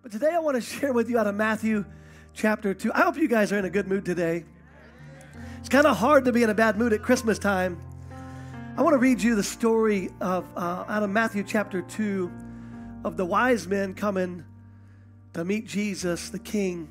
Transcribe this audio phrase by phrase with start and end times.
[0.00, 1.84] But today I want to share with you out of Matthew
[2.32, 2.92] chapter 2.
[2.92, 4.44] I hope you guys are in a good mood today.
[5.58, 7.80] It's kind of hard to be in a bad mood at Christmas time.
[8.76, 12.30] I want to read you the story of uh, out of Matthew chapter 2
[13.04, 14.44] of the wise men coming
[15.32, 16.88] to meet Jesus, the King.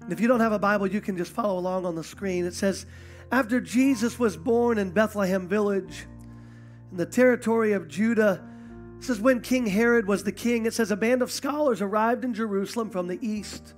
[0.00, 2.44] And if you don't have a Bible, you can just follow along on the screen.
[2.44, 2.86] It says,
[3.32, 6.06] After Jesus was born in Bethlehem village
[6.92, 8.48] in the territory of Judah,
[9.02, 12.24] it says, When King Herod was the king, it says, a band of scholars arrived
[12.24, 13.74] in Jerusalem from the east.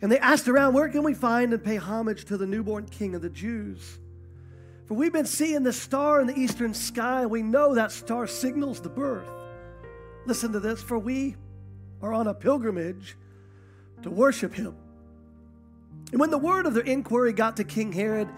[0.00, 3.16] And they asked around, Where can we find and pay homage to the newborn king
[3.16, 3.98] of the Jews?
[4.86, 8.80] For we've been seeing the star in the eastern sky, we know that star signals
[8.80, 9.28] the birth.
[10.24, 11.34] Listen to this, for we
[12.00, 13.16] are on a pilgrimage
[14.02, 14.76] to worship him.
[16.12, 18.28] And when the word of their inquiry got to King Herod,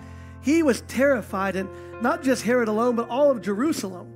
[0.40, 1.68] he was terrified, and
[2.00, 4.13] not just Herod alone, but all of Jerusalem.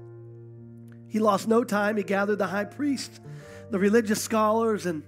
[1.08, 1.96] He lost no time.
[1.96, 3.18] He gathered the high priests,
[3.70, 5.02] the religious scholars, and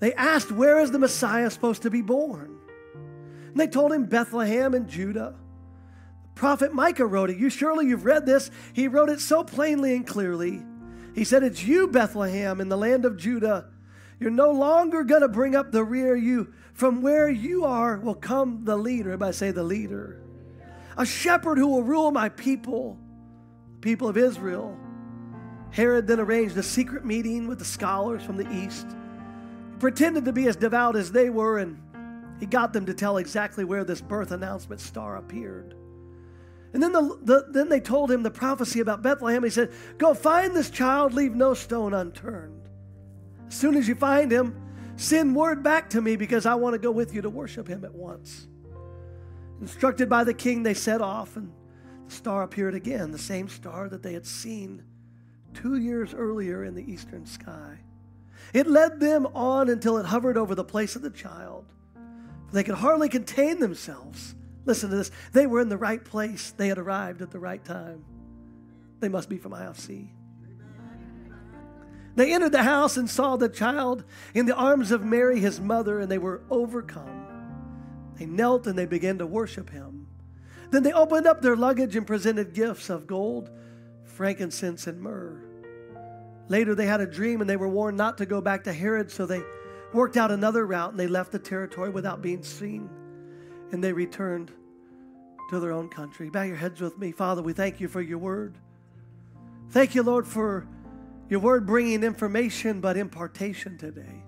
[0.00, 2.58] they asked, Where is the Messiah supposed to be born?
[3.48, 5.34] And they told him, Bethlehem in Judah.
[6.34, 7.36] Prophet Micah wrote it.
[7.36, 8.50] You surely you've read this.
[8.72, 10.62] He wrote it so plainly and clearly.
[11.14, 13.66] He said, It's you, Bethlehem, in the land of Judah.
[14.18, 16.16] You're no longer going to bring up the rear.
[16.16, 19.10] You, from where you are, will come the leader.
[19.10, 20.22] Everybody say the leader.
[20.96, 22.98] A shepherd who will rule my people,
[23.74, 24.78] the people of Israel.
[25.70, 28.86] Herod then arranged a secret meeting with the scholars from the east.
[29.72, 31.80] He pretended to be as devout as they were, and
[32.40, 35.74] he got them to tell exactly where this birth announcement star appeared.
[36.72, 39.42] And then, the, the, then they told him the prophecy about Bethlehem.
[39.42, 42.68] He said, Go find this child, leave no stone unturned.
[43.48, 44.54] As soon as you find him,
[44.96, 47.84] send word back to me because I want to go with you to worship him
[47.84, 48.46] at once.
[49.60, 51.52] Instructed by the king, they set off, and
[52.06, 54.84] the star appeared again, the same star that they had seen
[55.54, 57.78] two years earlier in the eastern sky.
[58.52, 61.66] It led them on until it hovered over the place of the child.
[62.52, 64.34] They could hardly contain themselves.
[64.64, 65.10] Listen to this.
[65.32, 66.52] They were in the right place.
[66.56, 68.04] They had arrived at the right time.
[68.98, 70.08] They must be from IFC.
[72.16, 76.00] They entered the house and saw the child in the arms of Mary, his mother,
[76.00, 77.26] and they were overcome.
[78.18, 80.08] They knelt and they began to worship him.
[80.70, 83.50] Then they opened up their luggage and presented gifts of gold,
[84.20, 85.40] frankincense, and myrrh.
[86.50, 89.10] Later, they had a dream and they were warned not to go back to Herod,
[89.10, 89.40] so they
[89.94, 92.90] worked out another route and they left the territory without being seen.
[93.72, 94.52] And they returned
[95.48, 96.28] to their own country.
[96.28, 97.12] Bow your heads with me.
[97.12, 98.58] Father, we thank you for your word.
[99.70, 100.68] Thank you, Lord, for
[101.30, 104.22] your word bringing information but impartation today.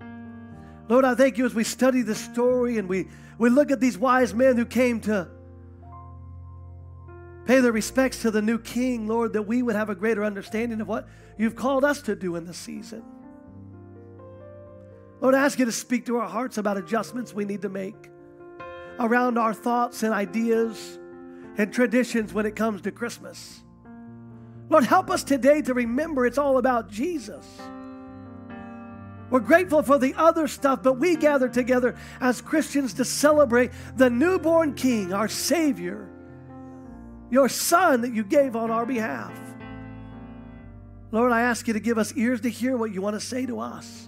[0.89, 3.99] Lord, I thank you as we study the story and we, we look at these
[3.99, 5.27] wise men who came to
[7.45, 10.81] pay their respects to the new king, Lord, that we would have a greater understanding
[10.81, 13.03] of what you've called us to do in this season.
[15.21, 18.09] Lord, I ask you to speak to our hearts about adjustments we need to make
[18.99, 20.99] around our thoughts and ideas
[21.57, 23.63] and traditions when it comes to Christmas.
[24.69, 27.45] Lord, help us today to remember it's all about Jesus.
[29.29, 34.09] We're grateful for the other stuff, but we gather together as Christians to celebrate the
[34.09, 36.09] newborn King, our Savior,
[37.33, 39.35] your Son that you gave on our behalf.
[41.11, 43.47] Lord, I ask you to give us ears to hear what you want to say
[43.47, 44.07] to us.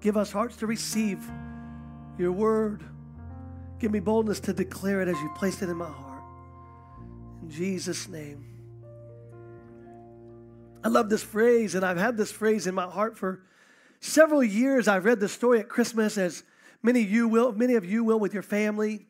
[0.00, 1.18] Give us hearts to receive
[2.16, 2.82] your word.
[3.78, 6.22] Give me boldness to declare it as you placed it in my heart.
[7.42, 8.42] In Jesus' name.
[10.82, 13.42] I love this phrase, and I've had this phrase in my heart for
[14.00, 14.88] several years.
[14.88, 16.42] I've read the story at Christmas, as
[16.82, 19.09] many of you will, many of you will with your family.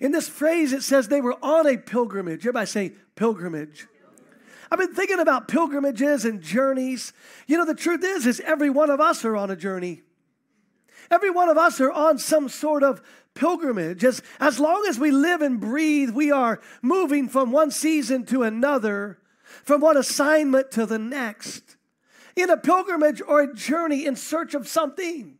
[0.00, 2.40] In this phrase, it says they were on a pilgrimage.
[2.40, 3.86] Everybody say pilgrimage.
[4.70, 7.12] I've been thinking about pilgrimages and journeys.
[7.46, 10.02] You know, the truth is, is every one of us are on a journey.
[11.10, 13.02] Every one of us are on some sort of
[13.34, 14.04] pilgrimage.
[14.04, 18.42] As, as long as we live and breathe, we are moving from one season to
[18.44, 19.20] another
[19.64, 21.76] from one assignment to the next,
[22.36, 25.38] in a pilgrimage or a journey in search of something.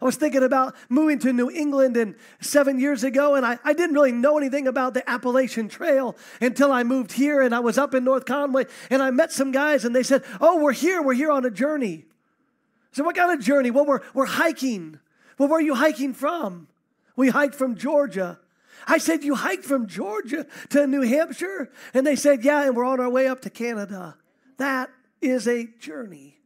[0.00, 3.72] I was thinking about moving to New England and seven years ago, and I, I
[3.72, 7.78] didn't really know anything about the Appalachian Trail until I moved here and I was
[7.78, 11.00] up in North Conway and I met some guys and they said, Oh, we're here,
[11.02, 12.04] we're here on a journey.
[12.06, 13.70] I said, What kind of journey?
[13.70, 14.98] Well, we're, we're hiking.
[15.38, 16.68] Well, where are you hiking from?
[17.14, 18.38] We hiked from Georgia.
[18.86, 21.70] I said, You hiked from Georgia to New Hampshire?
[21.94, 24.16] And they said, Yeah, and we're on our way up to Canada.
[24.58, 24.90] That
[25.20, 26.38] is a journey.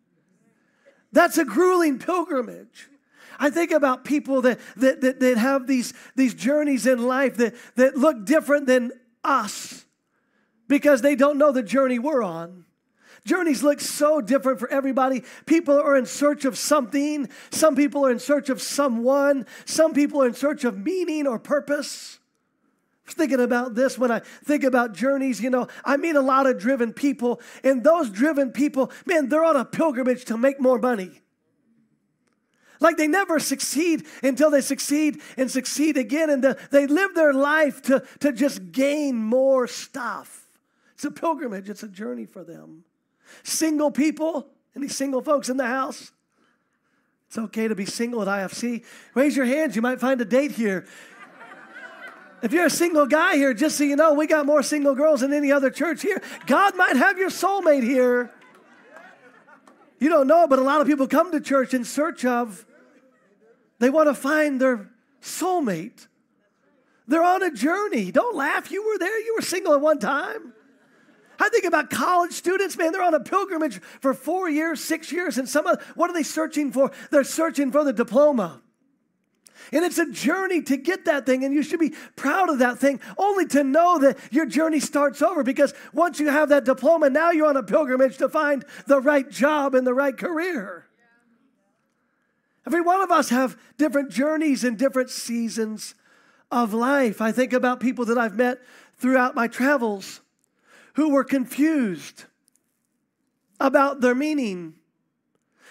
[1.13, 2.89] That's a grueling pilgrimage.
[3.41, 7.55] I think about people that, that, that, that have these, these journeys in life that,
[7.77, 8.93] that look different than
[9.25, 9.87] us
[10.69, 12.67] because they don't know the journey we're on.
[13.25, 15.25] Journeys look so different for everybody.
[15.47, 20.23] People are in search of something, some people are in search of someone, some people
[20.23, 22.19] are in search of meaning or purpose.
[23.05, 25.41] I was thinking about this when I think about journeys.
[25.41, 29.45] You know, I meet a lot of driven people, and those driven people, man, they're
[29.45, 31.23] on a pilgrimage to make more money.
[32.81, 36.31] Like they never succeed until they succeed and succeed again.
[36.31, 40.47] And the, they live their life to, to just gain more stuff.
[40.95, 42.85] It's a pilgrimage, it's a journey for them.
[43.43, 46.13] Single people, any single folks in the house?
[47.29, 48.85] It's okay to be single at IFC.
[49.15, 50.87] Raise your hands, you might find a date here.
[52.43, 55.21] If you're a single guy here, just so you know, we got more single girls
[55.21, 56.21] than any other church here.
[56.47, 58.31] God might have your soulmate here.
[59.99, 62.67] You don't know, but a lot of people come to church in search of
[63.81, 64.89] they want to find their
[65.21, 66.07] soulmate.
[67.09, 68.13] They're on a journey.
[68.13, 68.71] Don't laugh.
[68.71, 69.21] You were there.
[69.21, 70.53] You were single at one time.
[71.41, 75.39] I think about college students, man, they're on a pilgrimage for four years, six years,
[75.39, 76.93] and some of what are they searching for?
[77.11, 78.61] They're searching for the diploma.
[79.73, 82.79] And it's a journey to get that thing, and you should be proud of that
[82.79, 87.09] thing, only to know that your journey starts over because once you have that diploma,
[87.09, 90.90] now you're on a pilgrimage to find the right job and the right career.
[92.67, 95.95] Every one of us have different journeys and different seasons
[96.51, 97.21] of life.
[97.21, 98.59] I think about people that I've met
[98.97, 100.21] throughout my travels
[100.95, 102.25] who were confused
[103.59, 104.75] about their meaning.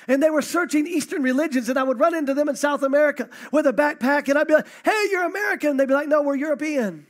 [0.07, 3.30] And they were searching Eastern religions, and I would run into them in South America
[3.51, 5.77] with a backpack, and I'd be like, hey, you're American.
[5.77, 7.06] They'd be like, no, we're European.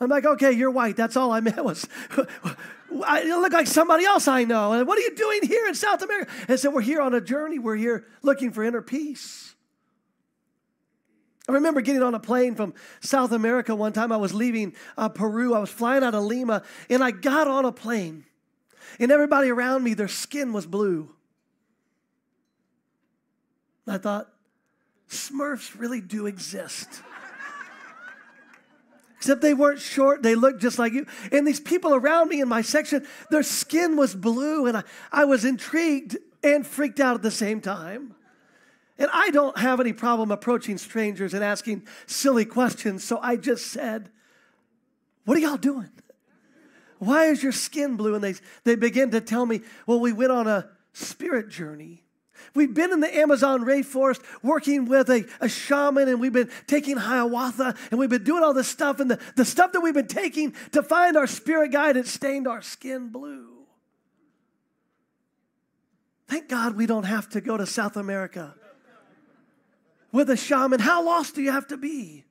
[0.00, 0.96] I'm like, okay, you're white.
[0.96, 1.86] That's all I meant was,
[3.04, 4.72] I look like somebody else I know.
[4.72, 6.30] And what are you doing here in South America?
[6.46, 7.58] And so we're here on a journey.
[7.58, 9.54] We're here looking for inner peace.
[11.48, 14.12] I remember getting on a plane from South America one time.
[14.12, 15.54] I was leaving uh, Peru.
[15.54, 18.26] I was flying out of Lima, and I got on a plane,
[19.00, 21.10] and everybody around me, their skin was blue.
[23.86, 24.30] I thought,
[25.08, 27.00] Smurfs really do exist.
[29.18, 31.04] Except they weren't short, they looked just like you.
[31.32, 35.24] And these people around me in my section, their skin was blue, and I, I
[35.24, 38.14] was intrigued and freaked out at the same time.
[38.96, 43.66] And I don't have any problem approaching strangers and asking silly questions, so I just
[43.66, 44.08] said,
[45.24, 45.90] What are y'all doing?
[47.00, 48.14] Why is your skin blue?
[48.14, 52.04] And they, they begin to tell me, Well, we went on a spirit journey.
[52.54, 56.96] We've been in the Amazon rainforest working with a, a shaman, and we've been taking
[56.96, 59.00] ayahuasca, and we've been doing all this stuff.
[59.00, 62.46] And the, the stuff that we've been taking to find our spirit guide, it stained
[62.46, 63.46] our skin blue.
[66.28, 68.54] Thank God we don't have to go to South America
[70.12, 70.80] with a shaman.
[70.80, 72.24] How lost do you have to be?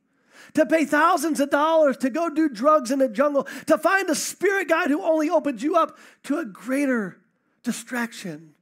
[0.53, 4.15] To pay thousands of dollars to go do drugs in the jungle, to find a
[4.15, 7.18] spirit guide who only opens you up to a greater
[7.63, 8.53] distraction.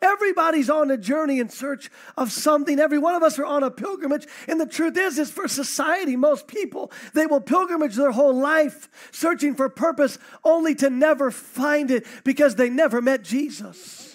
[0.00, 2.78] Everybody's on a journey in search of something.
[2.78, 4.26] Every one of us are on a pilgrimage.
[4.46, 8.88] And the truth is, is for society, most people, they will pilgrimage their whole life
[9.10, 14.07] searching for purpose only to never find it because they never met Jesus.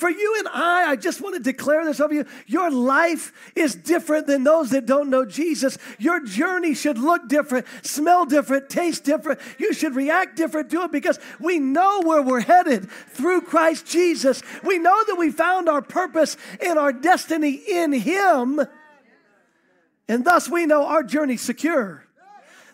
[0.00, 2.24] For you and I, I just want to declare this over you.
[2.46, 5.76] Your life is different than those that don't know Jesus.
[5.98, 9.40] Your journey should look different, smell different, taste different.
[9.58, 14.42] You should react different to it because we know where we're headed through Christ Jesus.
[14.64, 18.58] We know that we found our purpose and our destiny in Him.
[20.08, 22.06] And thus we know our journey secure.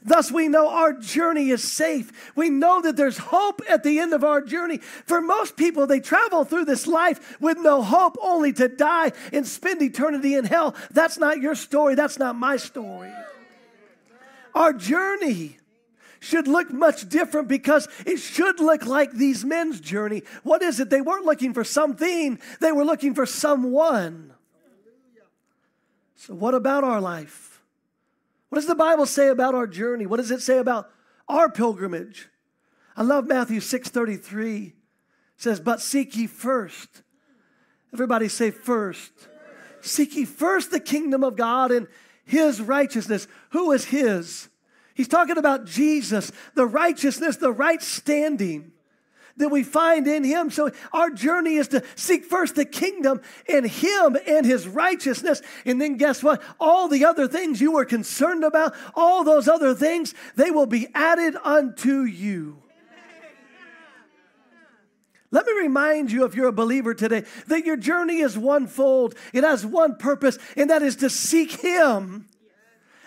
[0.06, 2.32] Thus, we know our journey is safe.
[2.36, 4.78] We know that there's hope at the end of our journey.
[4.78, 9.44] For most people, they travel through this life with no hope, only to die and
[9.44, 10.76] spend eternity in hell.
[10.92, 11.96] That's not your story.
[11.96, 13.10] That's not my story.
[14.54, 15.58] Our journey
[16.20, 20.22] should look much different because it should look like these men's journey.
[20.44, 20.88] What is it?
[20.88, 24.32] They weren't looking for something, they were looking for someone.
[26.14, 27.55] So, what about our life?
[28.48, 30.06] What does the Bible say about our journey?
[30.06, 30.90] What does it say about
[31.28, 32.28] our pilgrimage?
[32.96, 34.74] I love Matthew 6:33.
[35.36, 37.02] It says, "But seek ye first."
[37.92, 39.12] Everybody say first.
[39.80, 41.88] Seek ye first the kingdom of God and
[42.24, 43.28] his righteousness.
[43.50, 44.48] Who is his?
[44.94, 48.72] He's talking about Jesus, the righteousness, the right standing
[49.36, 50.50] that we find in Him.
[50.50, 55.42] So our journey is to seek first the kingdom and Him and His righteousness.
[55.64, 56.42] And then guess what?
[56.58, 60.88] All the other things you were concerned about, all those other things, they will be
[60.94, 62.62] added unto you.
[65.32, 69.14] Let me remind you, if you're a believer today, that your journey is one fold.
[69.32, 72.28] It has one purpose, and that is to seek Him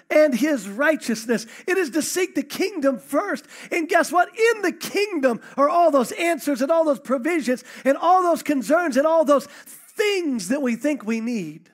[0.10, 1.46] and his righteousness.
[1.68, 3.46] It is to seek the kingdom first.
[3.72, 4.30] And guess what?
[4.30, 8.98] In the kingdom are all those answers and all those provisions and all those concerns
[8.98, 11.70] and all those things that we think we need.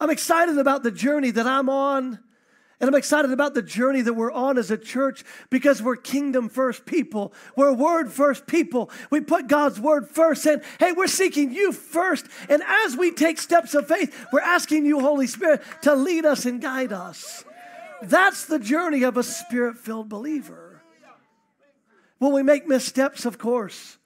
[0.00, 2.18] I'm excited about the journey that I'm on
[2.80, 6.48] and I'm excited about the journey that we're on as a church because we're kingdom
[6.48, 7.34] first people.
[7.54, 8.90] We're word first people.
[9.10, 12.26] We put God's word first and hey, we're seeking you first.
[12.48, 16.46] And as we take steps of faith, we're asking you, Holy Spirit, to lead us
[16.46, 17.44] and guide us.
[18.02, 20.80] That's the journey of a spirit filled believer.
[22.18, 23.26] Will we make missteps?
[23.26, 23.98] Of course.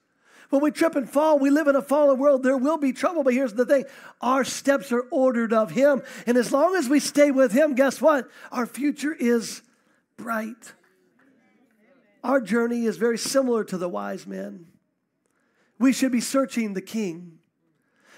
[0.55, 2.41] When we trip and fall, we live in a fallen world.
[2.41, 3.83] There will be trouble, but here's the thing
[4.21, 6.01] our steps are ordered of Him.
[6.25, 8.29] And as long as we stay with Him, guess what?
[8.53, 9.63] Our future is
[10.15, 10.71] bright.
[12.23, 14.67] Our journey is very similar to the wise men.
[15.77, 17.39] We should be searching the King.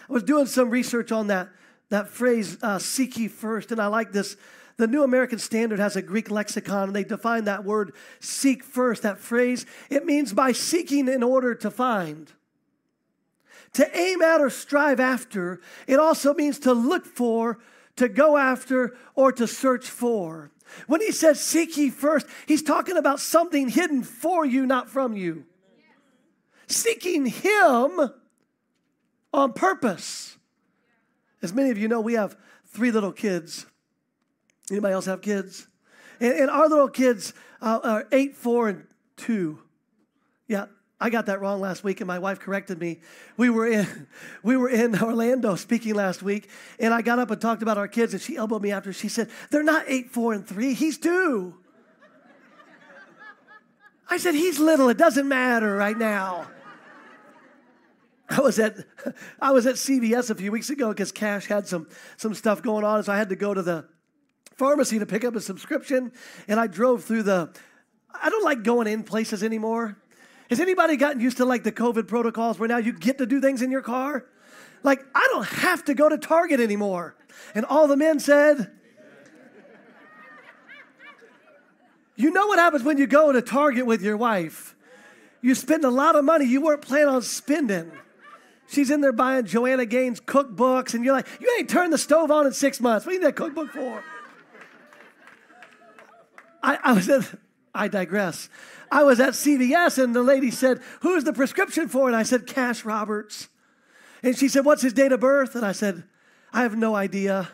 [0.08, 1.50] I was doing some research on that,
[1.90, 4.38] that phrase, uh, seek ye first, and I like this
[4.78, 9.02] the New American Standard has a Greek lexicon, and they define that word seek first,
[9.02, 9.66] that phrase.
[9.90, 12.32] It means by seeking in order to find.
[13.74, 17.60] To aim at or strive after, it also means to look for,
[17.96, 20.52] to go after, or to search for.
[20.86, 25.16] When he says seek ye first, he's talking about something hidden for you, not from
[25.16, 25.46] you.
[26.68, 28.12] Seeking him
[29.34, 30.38] on purpose.
[31.42, 33.66] As many of you know, we have three little kids.
[34.70, 35.68] Anybody else have kids?
[36.20, 39.60] And, and our little kids uh, are eight, four, and two.
[40.48, 40.66] Yeah,
[41.00, 43.02] I got that wrong last week, and my wife corrected me.
[43.38, 44.08] We were in,
[44.44, 47.88] we were in Orlando speaking last week, and I got up and talked about our
[47.88, 48.92] kids, and she elbowed me after.
[48.94, 50.74] She said, "They're not eight, four, and three.
[50.74, 51.56] He's two."
[54.10, 54.90] I said, "He's little.
[54.90, 56.48] It doesn't matter right now."
[58.30, 58.78] I was at
[59.40, 62.84] I was at CVS a few weeks ago because Cash had some some stuff going
[62.84, 63.88] on, so I had to go to the
[64.58, 66.12] pharmacy to pick up a subscription,
[66.48, 67.54] and I drove through the.
[68.14, 69.98] I don't like going in places anymore.
[70.50, 73.40] Has anybody gotten used to like the COVID protocols where now you get to do
[73.42, 74.26] things in your car?
[74.82, 77.16] Like, I don't have to go to Target anymore.
[77.54, 78.72] And all the men said,
[82.16, 84.76] You know what happens when you go to Target with your wife?
[85.42, 87.92] You spend a lot of money you weren't planning on spending.
[88.68, 92.32] She's in there buying Joanna Gaines cookbooks, and you're like, You ain't turned the stove
[92.32, 93.06] on in six months.
[93.06, 94.04] What do you need that cookbook for?
[96.68, 97.24] I, I was at,
[97.74, 98.50] I digress.
[98.92, 102.08] I was at CVS and the lady said, Who's the prescription for?
[102.08, 103.48] And I said, Cash Roberts.
[104.22, 105.56] And she said, What's his date of birth?
[105.56, 106.04] And I said,
[106.52, 107.48] I have no idea.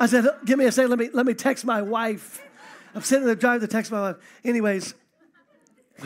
[0.00, 0.90] I said, Give me a second.
[0.90, 2.42] Let me, let me text my wife.
[2.96, 4.16] I'm sitting there driving to text my wife.
[4.44, 4.94] Anyways,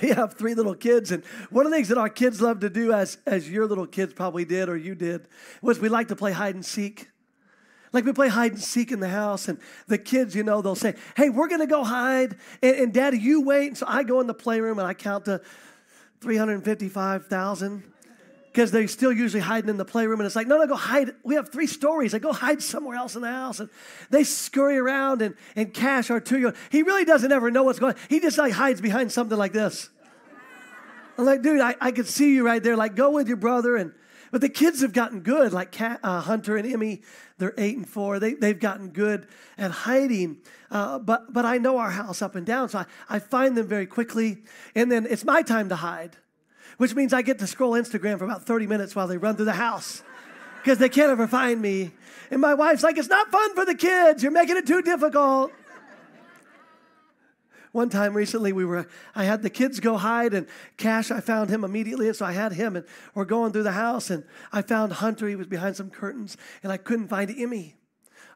[0.02, 2.68] we have three little kids, and one of the things that our kids love to
[2.68, 5.26] do, as, as your little kids probably did or you did,
[5.62, 7.08] was we like to play hide and seek.
[7.92, 10.74] Like we play hide and seek in the house, and the kids, you know, they'll
[10.74, 12.36] say, Hey, we're to go hide.
[12.62, 13.68] And, and, Daddy, you wait.
[13.68, 15.40] And so I go in the playroom and I count to
[16.20, 17.82] 355,000
[18.46, 20.20] because they're still usually hiding in the playroom.
[20.20, 21.12] And it's like, No, no, go hide.
[21.24, 22.14] We have three stories.
[22.14, 23.60] I go hide somewhere else in the house.
[23.60, 23.70] And
[24.10, 27.62] they scurry around, and, and Cash, our two year old, he really doesn't ever know
[27.62, 28.00] what's going on.
[28.08, 29.88] He just like hides behind something like this.
[31.16, 32.76] I'm like, dude, I, I could see you right there.
[32.76, 33.92] Like, go with your brother and
[34.30, 37.02] but the kids have gotten good, like Kat, uh, Hunter and Emmy.
[37.38, 38.18] They're eight and four.
[38.18, 40.38] They, they've gotten good at hiding.
[40.70, 43.66] Uh, but, but I know our house up and down, so I, I find them
[43.66, 44.38] very quickly.
[44.74, 46.16] And then it's my time to hide,
[46.76, 49.46] which means I get to scroll Instagram for about 30 minutes while they run through
[49.46, 50.02] the house
[50.62, 51.92] because they can't ever find me.
[52.30, 54.22] And my wife's like, it's not fun for the kids.
[54.22, 55.52] You're making it too difficult.
[57.72, 60.46] One time recently, we were, I had the kids go hide, and
[60.76, 63.72] Cash, I found him immediately, and so I had him, and we're going through the
[63.72, 65.28] house, and I found Hunter.
[65.28, 67.74] He was behind some curtains, and I couldn't find Emmy,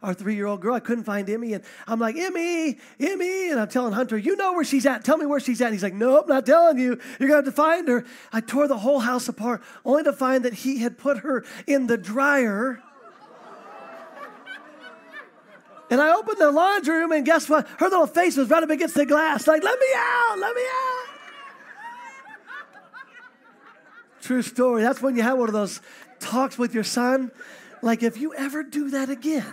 [0.03, 0.75] our three-year-old girl.
[0.75, 4.53] I couldn't find Emmy, and I'm like, Emmy, Emmy, and I'm telling Hunter, you know
[4.53, 5.05] where she's at.
[5.05, 5.67] Tell me where she's at.
[5.67, 6.99] And he's like, Nope, not telling you.
[7.19, 8.05] You're gonna have to find her.
[8.33, 11.87] I tore the whole house apart, only to find that he had put her in
[11.87, 12.83] the dryer
[15.93, 17.69] and I opened the laundry room, and guess what?
[17.79, 20.63] Her little face was right up against the glass, like, let me out, let me
[20.63, 21.09] out.
[24.23, 24.81] True story.
[24.81, 25.83] That's when you have one of those
[26.19, 27.31] talks with your son.
[27.83, 29.53] Like, if you ever do that again,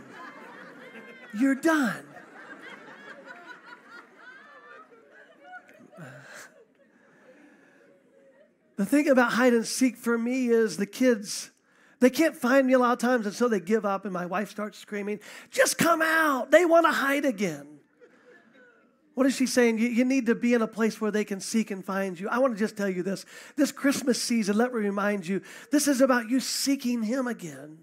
[1.38, 2.06] you're done.
[8.78, 11.52] The thing about hide and seek for me is the kids
[12.00, 14.26] they can't find me a lot of times, and so they give up, and my
[14.26, 15.20] wife starts screaming,
[15.52, 16.52] Just come out.
[16.52, 17.68] They want to hide again.
[19.16, 19.80] What is she saying?
[19.80, 22.30] You, you, need to be in a place where they can seek and find you.
[22.30, 23.26] I want to just tell you this.
[23.58, 25.42] This Christmas season, let me remind you,
[25.72, 27.80] this is about you seeking Him again.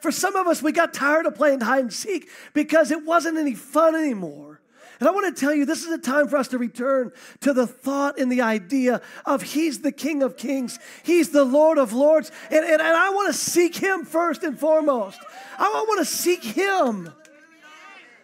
[0.00, 3.36] For some of us, we got tired of playing hide and seek because it wasn't
[3.36, 4.62] any fun anymore.
[5.00, 7.52] And I want to tell you, this is a time for us to return to
[7.52, 11.92] the thought and the idea of He's the King of Kings, He's the Lord of
[11.92, 12.32] Lords.
[12.50, 15.20] And, and, and I want to seek Him first and foremost.
[15.58, 17.12] I want to seek Him.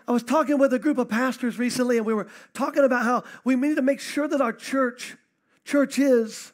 [0.07, 3.25] I was talking with a group of pastors recently, and we were talking about how
[3.45, 5.17] we need to make sure that our church,
[5.65, 6.53] church is,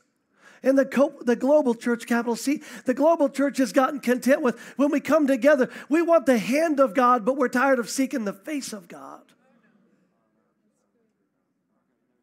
[0.62, 4.60] in the, co- the global church, capital C, the global church has gotten content with
[4.76, 8.24] when we come together, we want the hand of God, but we're tired of seeking
[8.24, 9.22] the face of God.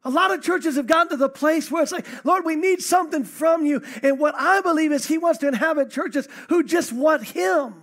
[0.07, 2.81] A lot of churches have gotten to the place where it's like, Lord, we need
[2.81, 3.83] something from you.
[4.01, 7.75] And what I believe is He wants to inhabit churches who just want Him.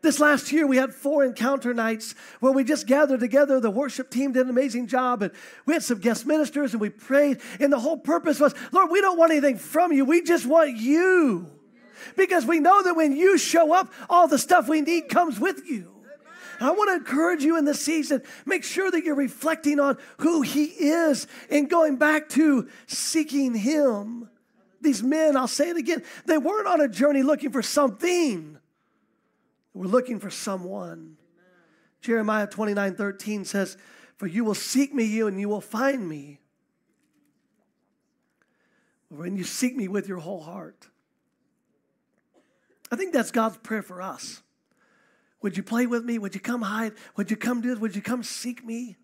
[0.00, 3.60] This last year, we had four encounter nights where we just gathered together.
[3.60, 5.32] The worship team did an amazing job, and
[5.66, 7.42] we had some guest ministers and we prayed.
[7.60, 10.78] And the whole purpose was, Lord, we don't want anything from you, we just want
[10.78, 11.50] you.
[12.16, 15.68] Because we know that when you show up, all the stuff we need comes with
[15.68, 15.91] you.
[16.64, 20.42] I want to encourage you in this season, make sure that you're reflecting on who
[20.42, 24.28] He is and going back to seeking Him.
[24.80, 28.58] These men, I'll say it again, they weren't on a journey looking for something,
[29.74, 31.16] they were looking for someone.
[32.00, 33.76] Jeremiah 29 13 says,
[34.16, 36.40] For you will seek me, you, and you will find me.
[39.08, 40.88] When you seek me with your whole heart.
[42.90, 44.42] I think that's God's prayer for us.
[45.42, 46.18] Would you play with me?
[46.18, 46.92] Would you come hide?
[47.16, 47.78] Would you come do this?
[47.78, 48.96] Would you come seek me?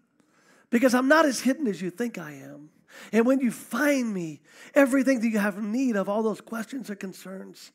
[0.70, 2.70] Because I'm not as hidden as you think I am.
[3.12, 4.40] And when you find me,
[4.74, 7.72] everything that you have need of, all those questions or concerns,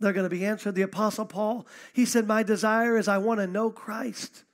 [0.00, 0.74] they're going to be answered.
[0.74, 4.44] The Apostle Paul, he said, My desire is I want to know Christ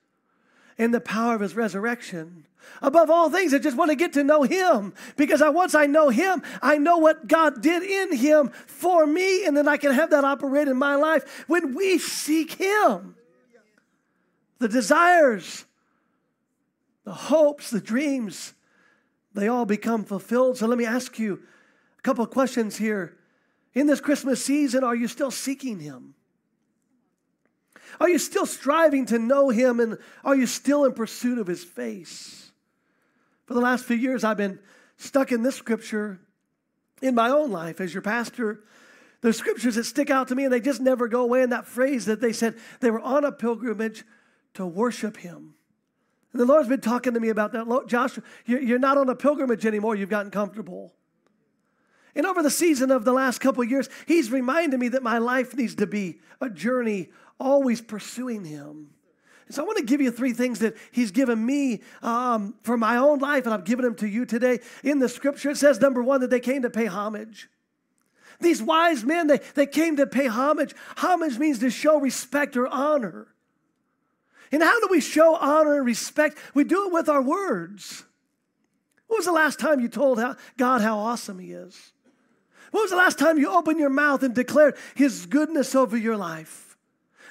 [0.83, 2.45] and the power of his resurrection.
[2.81, 5.87] Above all things, I just want to get to know him because I, once I
[5.87, 9.93] know him, I know what God did in him for me, and then I can
[9.93, 13.15] have that operate in my life when we seek him.
[14.59, 15.65] The desires,
[17.05, 18.55] the hopes, the dreams,
[19.35, 20.59] they all become fulfilled.
[20.59, 21.43] So let me ask you
[21.99, 23.17] a couple of questions here.
[23.75, 26.15] In this Christmas season, are you still seeking him?
[28.01, 31.65] Are you still striving to know him and are you still in pursuit of his
[31.65, 32.51] face?
[33.47, 34.59] For the last few years, I've been
[34.97, 36.21] stuck in this scripture
[37.01, 38.61] in my own life as your pastor.
[39.21, 41.43] There's scriptures that stick out to me and they just never go away.
[41.43, 44.05] And that phrase that they said they were on a pilgrimage
[44.55, 45.55] to worship him.
[46.33, 47.67] And the Lord's been talking to me about that.
[47.89, 49.95] Joshua, you're not on a pilgrimage anymore.
[49.95, 50.95] You've gotten comfortable.
[52.15, 55.55] And over the season of the last couple years, He's reminded me that my life
[55.55, 58.91] needs to be a journey always pursuing Him.
[59.47, 62.77] And so I want to give you three things that He's given me um, for
[62.77, 64.61] my own life, and I've given them to you today.
[64.85, 67.49] In the scripture, it says, number one, that they came to pay homage.
[68.41, 70.75] These wise men, they, they came to pay homage.
[70.97, 73.29] Homage means to show respect or honor.
[74.51, 76.37] And how do we show honor and respect?
[76.53, 78.05] We do it with our words.
[79.07, 80.19] When was the last time you told
[80.57, 81.92] God how awesome He is?
[82.73, 86.17] When was the last time you opened your mouth and declared His goodness over your
[86.17, 86.73] life?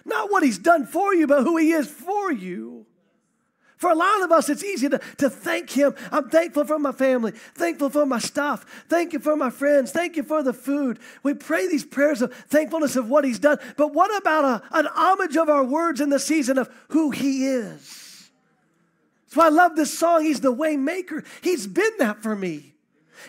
[0.05, 2.85] Not what he's done for you, but who he is for you.
[3.77, 5.95] For a lot of us, it's easy to, to thank him.
[6.11, 10.15] I'm thankful for my family, thankful for my stuff, thank you for my friends, thank
[10.15, 10.99] you for the food.
[11.23, 13.57] We pray these prayers of thankfulness of what he's done.
[13.77, 17.47] But what about a, an homage of our words in the season of who he
[17.47, 18.29] is?
[19.25, 20.23] That's why I love this song.
[20.23, 21.23] He's the way maker.
[21.41, 22.70] He's been that for me.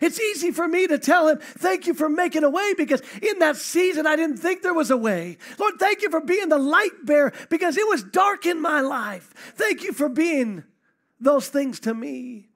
[0.00, 3.38] It's easy for me to tell him, Thank you for making a way because in
[3.40, 5.38] that season I didn't think there was a way.
[5.58, 9.32] Lord, thank you for being the light bearer because it was dark in my life.
[9.56, 10.64] Thank you for being
[11.20, 12.48] those things to me.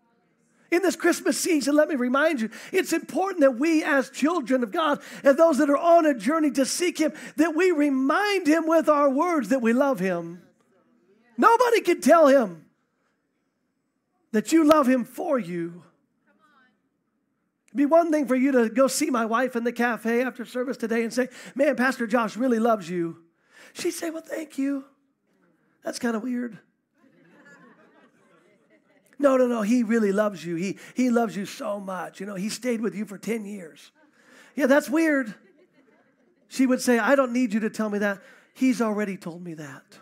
[0.70, 4.72] In this Christmas season, let me remind you, it's important that we, as children of
[4.72, 8.66] God, and those that are on a journey to seek Him, that we remind Him
[8.66, 10.42] with our words that we love Him.
[11.38, 12.64] Nobody can tell Him
[14.32, 15.84] that you love Him for you
[17.76, 20.76] be one thing for you to go see my wife in the cafe after service
[20.76, 23.18] today and say, Man, Pastor Josh really loves you.
[23.72, 24.84] She'd say, Well, thank you.
[25.84, 26.58] That's kind of weird.
[29.18, 29.62] No, no, no.
[29.62, 30.56] He really loves you.
[30.56, 32.20] He, he loves you so much.
[32.20, 33.92] You know, he stayed with you for 10 years.
[34.54, 35.34] Yeah, that's weird.
[36.48, 38.20] She would say, I don't need you to tell me that.
[38.52, 39.98] He's already told me that.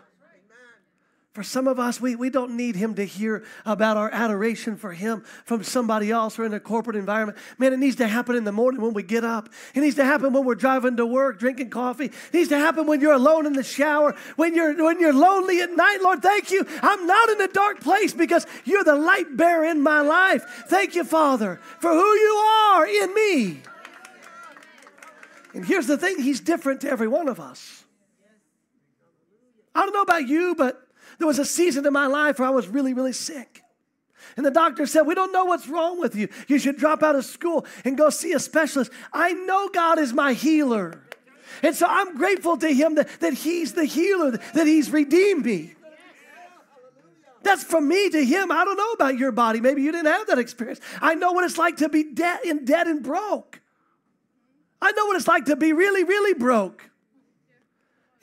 [1.35, 4.93] For some of us, we, we don't need him to hear about our adoration for
[4.93, 7.37] him from somebody else or in a corporate environment.
[7.57, 9.49] Man, it needs to happen in the morning when we get up.
[9.73, 12.05] It needs to happen when we're driving to work, drinking coffee.
[12.05, 15.59] It needs to happen when you're alone in the shower, when you're, when you're lonely
[15.59, 15.97] at night.
[16.01, 16.65] Lord, thank you.
[16.81, 20.41] I'm not in a dark place because you're the light bearer in my life.
[20.69, 23.61] Thank you, Father, for who you are in me.
[25.53, 27.83] And here's the thing He's different to every one of us.
[29.75, 30.84] I don't know about you, but
[31.17, 33.63] there was a season in my life where I was really, really sick.
[34.37, 36.27] And the doctor said, We don't know what's wrong with you.
[36.47, 38.91] You should drop out of school and go see a specialist.
[39.13, 41.01] I know God is my healer.
[41.63, 45.73] And so I'm grateful to Him that, that He's the healer, that He's redeemed me.
[47.43, 48.51] That's from me to Him.
[48.51, 49.61] I don't know about your body.
[49.61, 50.81] Maybe you didn't have that experience.
[51.01, 53.61] I know what it's like to be dead and dead and broke.
[54.81, 56.89] I know what it's like to be really, really broke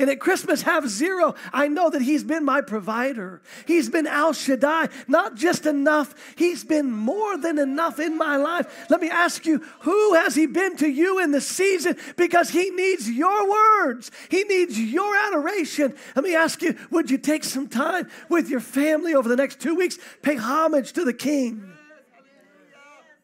[0.03, 3.41] and at Christmas have zero, I know that He's been my provider.
[3.67, 8.91] He's been El Shaddai, not just enough, He's been more than enough in my life.
[8.91, 11.97] Let me ask you, who has He been to you in the season?
[12.17, 15.95] Because He needs your words, He needs your adoration.
[16.17, 19.61] Let me ask you, would you take some time with your family over the next
[19.61, 19.99] two weeks?
[20.21, 21.73] Pay homage to the King.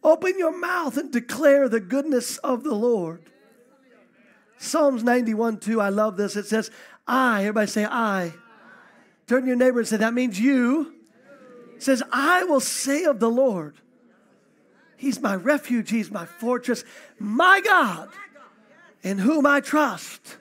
[0.05, 3.23] Open your mouth and declare the goodness of the Lord.
[4.59, 6.37] Psalms 91 2, I love this.
[6.37, 6.71] It says,
[7.07, 8.33] I, everybody say, I.
[9.27, 10.95] Turn to your neighbor and say, that means you.
[11.77, 13.77] It says, I will say of the Lord,
[14.97, 16.83] He's my refuge, He's my fortress,
[17.21, 18.09] my God,
[19.03, 20.39] in whom I trust.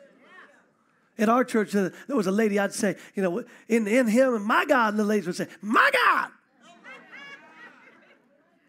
[1.19, 4.35] In our church, uh, there was a lady I'd say, you know, in, in Him,
[4.35, 6.29] and my God, and the ladies would say, my God.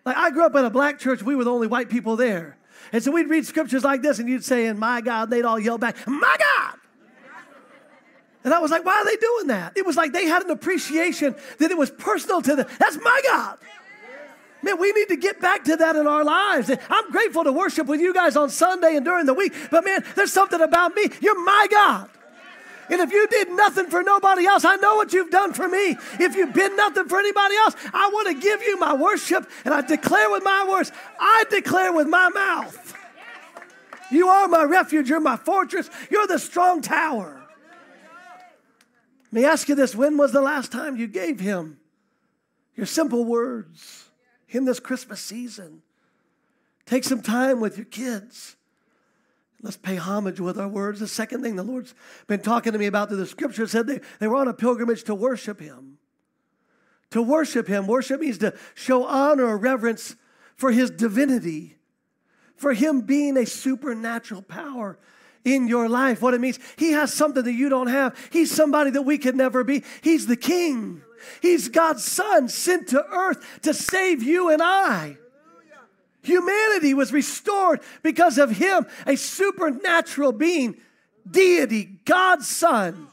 [0.04, 2.57] Like I grew up in a black church, we were the only white people there.
[2.92, 5.58] And so we'd read scriptures like this, and you'd say, and my God, they'd all
[5.58, 6.74] yell back, my God.
[8.44, 9.76] And I was like, why are they doing that?
[9.76, 12.66] It was like they had an appreciation that it was personal to them.
[12.78, 13.58] That's my God.
[14.62, 16.70] Man, we need to get back to that in our lives.
[16.90, 20.04] I'm grateful to worship with you guys on Sunday and during the week, but man,
[20.16, 21.08] there's something about me.
[21.20, 22.08] You're my God.
[22.90, 25.96] And if you did nothing for nobody else, I know what you've done for me.
[26.18, 29.74] If you've been nothing for anybody else, I want to give you my worship and
[29.74, 32.94] I declare with my words, I declare with my mouth.
[34.10, 37.42] You are my refuge, you're my fortress, you're the strong tower.
[39.30, 41.78] Let me ask you this when was the last time you gave him
[42.74, 44.08] your simple words
[44.48, 45.82] in this Christmas season?
[46.86, 48.56] Take some time with your kids.
[49.60, 51.00] Let's pay homage with our words.
[51.00, 51.94] The second thing the Lord's
[52.28, 55.04] been talking to me about through the scripture said they, they were on a pilgrimage
[55.04, 55.98] to worship Him.
[57.10, 57.86] To worship Him.
[57.86, 60.14] Worship means to show honor or reverence
[60.56, 61.76] for His divinity,
[62.56, 64.98] for Him being a supernatural power
[65.44, 66.22] in your life.
[66.22, 68.16] What it means, He has something that you don't have.
[68.30, 69.82] He's somebody that we could never be.
[70.02, 71.02] He's the King,
[71.42, 75.18] He's God's Son sent to earth to save you and I.
[76.22, 80.76] Humanity was restored because of him, a supernatural being,
[81.30, 83.08] deity, God's Son.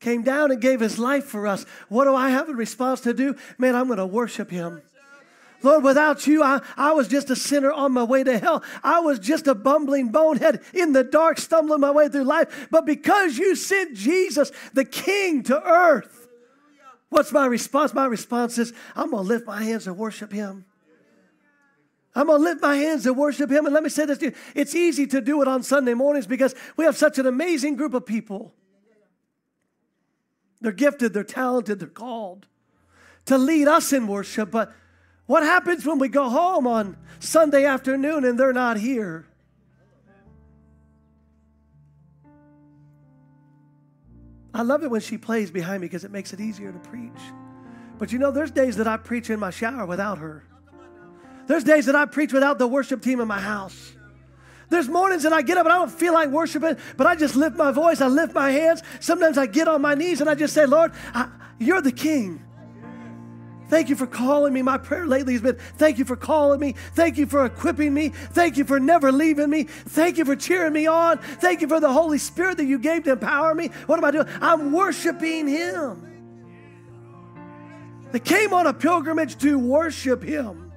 [0.00, 1.66] Came down and gave his life for us.
[1.88, 3.34] What do I have a response to do?
[3.58, 4.80] Man, I'm going to worship him.
[5.60, 8.62] Lord, without you, I, I was just a sinner on my way to hell.
[8.84, 12.68] I was just a bumbling bonehead in the dark, stumbling my way through life.
[12.70, 16.28] But because you sent Jesus, the King, to earth,
[17.08, 17.92] what's my response?
[17.92, 20.64] My response is, I'm going to lift my hands and worship him.
[22.18, 23.64] I'm going to lift my hands and worship Him.
[23.64, 26.26] And let me say this to you it's easy to do it on Sunday mornings
[26.26, 28.52] because we have such an amazing group of people.
[30.60, 32.48] They're gifted, they're talented, they're called
[33.26, 34.50] to lead us in worship.
[34.50, 34.72] But
[35.26, 39.28] what happens when we go home on Sunday afternoon and they're not here?
[44.52, 47.12] I love it when she plays behind me because it makes it easier to preach.
[47.96, 50.47] But you know, there's days that I preach in my shower without her.
[51.48, 53.92] There's days that I preach without the worship team in my house.
[54.68, 57.34] There's mornings that I get up and I don't feel like worshiping, but I just
[57.34, 58.82] lift my voice, I lift my hands.
[59.00, 62.44] Sometimes I get on my knees and I just say, Lord, I, you're the king.
[63.68, 64.62] Thank you for calling me.
[64.62, 66.74] My prayer lately has been thank you for calling me.
[66.94, 68.10] Thank you for equipping me.
[68.10, 69.64] Thank you for never leaving me.
[69.64, 71.18] Thank you for cheering me on.
[71.18, 73.68] Thank you for the Holy Spirit that you gave to empower me.
[73.86, 74.26] What am I doing?
[74.40, 76.04] I'm worshiping Him.
[78.10, 80.67] They came on a pilgrimage to worship Him.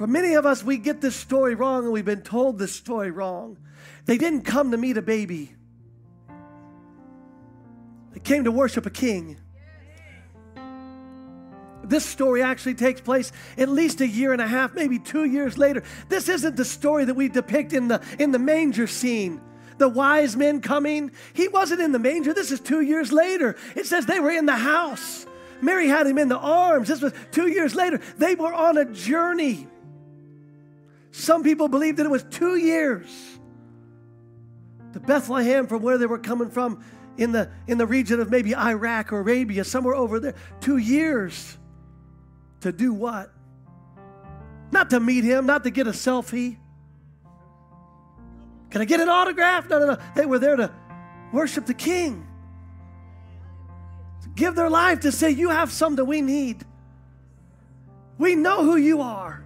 [0.00, 3.10] For many of us, we get this story wrong and we've been told this story
[3.10, 3.58] wrong.
[4.06, 5.54] They didn't come to meet a baby,
[8.14, 9.36] they came to worship a king.
[11.84, 15.58] This story actually takes place at least a year and a half, maybe two years
[15.58, 15.82] later.
[16.08, 19.38] This isn't the story that we depict in the, in the manger scene
[19.76, 21.10] the wise men coming.
[21.34, 22.32] He wasn't in the manger.
[22.32, 23.54] This is two years later.
[23.76, 25.26] It says they were in the house.
[25.60, 26.88] Mary had him in the arms.
[26.88, 28.00] This was two years later.
[28.16, 29.66] They were on a journey.
[31.10, 33.08] Some people believe that it was two years
[34.92, 36.84] to Bethlehem from where they were coming from
[37.16, 40.34] in the, in the region of maybe Iraq or Arabia, somewhere over there.
[40.60, 41.58] Two years
[42.60, 43.32] to do what?
[44.72, 46.56] not to meet him, not to get a selfie.
[48.70, 49.68] Can I get an autograph?
[49.68, 49.98] No, no, no.
[50.14, 50.70] They were there to
[51.32, 52.26] worship the King.
[54.22, 56.64] To give their life to say, You have something we need.
[58.18, 59.44] We know who you are.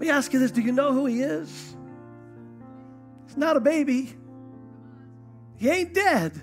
[0.00, 1.76] Let me ask you this do you know who he is?
[3.26, 4.16] He's not a baby,
[5.56, 6.40] he ain't dead.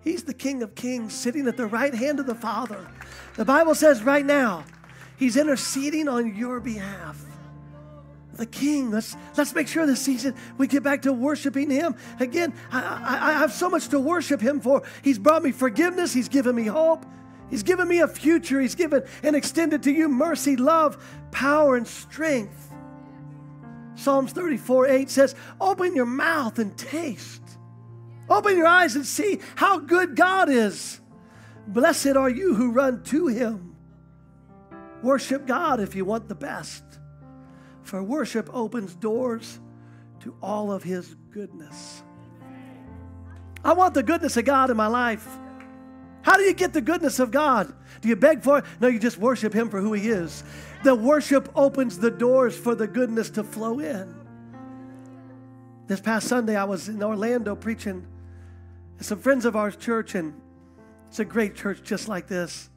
[0.00, 2.84] He's the King of Kings sitting at the right hand of the Father.
[3.36, 4.64] The Bible says right now,
[5.16, 7.24] He's interceding on your behalf.
[8.34, 8.90] The King.
[8.90, 11.94] Let's, let's make sure this season we get back to worshiping Him.
[12.18, 14.82] Again, I, I, I have so much to worship Him for.
[15.02, 17.04] He's brought me forgiveness, He's given me hope,
[17.50, 21.86] He's given me a future, He's given and extended to you mercy, love, power, and
[21.86, 22.72] strength.
[23.94, 27.42] Psalms 34 8 says, Open your mouth and taste.
[28.30, 31.00] Open your eyes and see how good God is.
[31.66, 33.76] Blessed are you who run to Him.
[35.02, 36.84] Worship God if you want the best,
[37.82, 39.60] for worship opens doors
[40.20, 42.02] to all of His goodness.
[43.64, 45.26] I want the goodness of God in my life.
[46.22, 47.72] How do you get the goodness of God?
[48.00, 48.64] Do you beg for it?
[48.80, 50.44] No, you just worship Him for who He is.
[50.84, 54.14] The worship opens the doors for the goodness to flow in.
[55.86, 58.06] This past Sunday, I was in Orlando preaching.
[59.00, 60.38] Some friends of ours church, and
[61.08, 62.68] it's a great church just like this.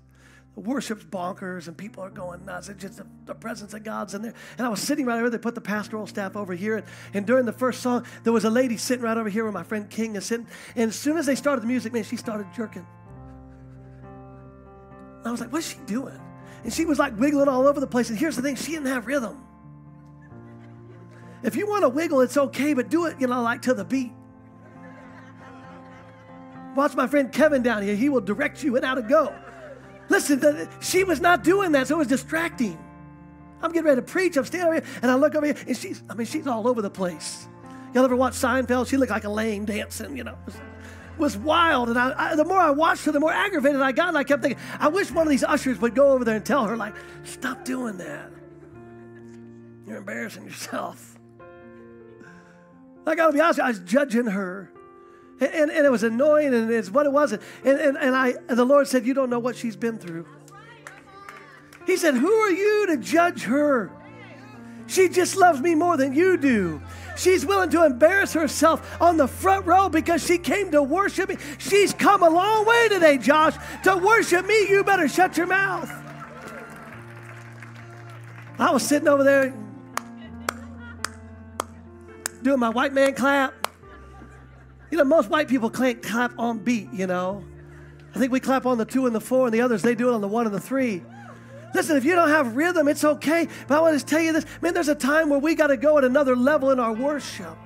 [0.56, 2.70] The worship's bonkers, and people are going nuts.
[2.70, 4.34] It's just the, the presence of God's in there.
[4.58, 5.38] And I was sitting right over there.
[5.38, 6.78] They put the pastoral staff over here.
[6.78, 9.52] And, and during the first song, there was a lady sitting right over here where
[9.52, 10.48] my friend King is sitting.
[10.76, 12.86] And as soon as they started the music, man, she started jerking.
[15.26, 16.20] I was like, what's she doing?
[16.64, 18.10] And she was like wiggling all over the place.
[18.10, 19.44] And here's the thing she didn't have rhythm.
[21.44, 23.84] If you want to wiggle, it's okay, but do it, you know, like to the
[23.84, 24.12] beat.
[26.76, 27.96] Watch my friend Kevin down here.
[27.96, 29.34] He will direct you and how to go.
[30.10, 32.78] Listen, she was not doing that, so it was distracting.
[33.62, 34.38] I'm getting ready to preach.
[34.38, 36.68] I'm standing over here, and I look over here, and she's, I mean, she's all
[36.68, 37.48] over the place.
[37.94, 38.88] Y'all ever watch Seinfeld?
[38.88, 40.38] She looked like Elaine dancing, you know
[41.22, 41.88] was wild.
[41.88, 44.10] And I, I, the more I watched her, the more aggravated I got.
[44.10, 46.46] And I kept thinking, I wish one of these ushers would go over there and
[46.46, 48.30] tell her, like, stop doing that.
[49.88, 51.18] You're embarrassing yourself.
[53.06, 54.72] I got to be honest, I was judging her.
[55.40, 57.32] And, and, and, it was annoying, and it's what it was.
[57.32, 60.28] And, and, and, I, and the Lord said, You don't know what she's been through.
[61.88, 63.92] He said, Who are you to judge her?
[64.88, 66.82] She just loves me more than you do.
[67.18, 71.38] She's willing to embarrass herself on the front row because she came to worship me.
[71.58, 73.56] She's come a long way today, Josh.
[73.84, 75.92] To worship me, you better shut your mouth.
[78.58, 79.54] I was sitting over there
[82.42, 83.54] doing my white man clap.
[84.90, 87.44] You know, most white people can't clap on beat, you know.
[88.14, 90.10] I think we clap on the two and the four, and the others, they do
[90.10, 91.02] it on the one and the three.
[91.74, 93.48] Listen, if you don't have rhythm, it's okay.
[93.68, 95.78] But I want to tell you this man, there's a time where we got to
[95.78, 97.58] go at another level in our worship.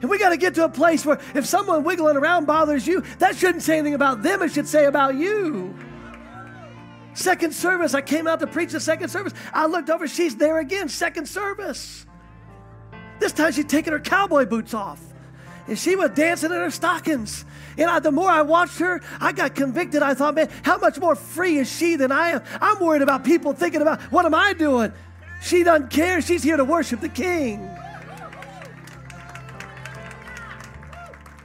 [0.00, 3.02] And we got to get to a place where if someone wiggling around bothers you,
[3.18, 5.74] that shouldn't say anything about them, it should say about you.
[7.14, 9.32] Second service, I came out to preach the second service.
[9.52, 12.06] I looked over, she's there again, second service.
[13.20, 15.00] This time she's taking her cowboy boots off.
[15.72, 17.46] And she was dancing in her stockings.
[17.78, 20.02] And I, the more I watched her, I got convicted.
[20.02, 22.42] I thought, man, how much more free is she than I am?
[22.60, 24.92] I'm worried about people thinking about what am I doing?
[25.40, 26.20] She doesn't care.
[26.20, 27.70] She's here to worship the King.